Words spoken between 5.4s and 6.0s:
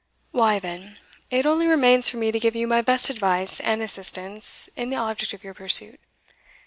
your pursuit.